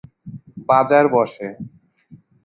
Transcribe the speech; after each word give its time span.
বাজার 0.69 1.05
বসে। 1.13 1.47